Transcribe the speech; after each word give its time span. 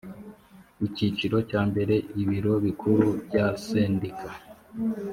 icyiciro 0.87 1.37
cya 1.49 1.61
mbere 1.69 1.95
ibiro 2.21 2.53
bikuru 2.65 3.05
bya 3.27 3.45
sendika 3.65 4.29